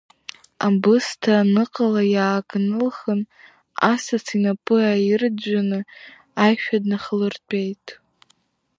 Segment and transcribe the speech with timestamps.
[0.65, 3.21] Абысҭа аныҟала иаакнылхын,
[3.91, 5.79] асас инапы ааирӡәӡәаны
[6.43, 7.85] аишәа днахалыртәеит.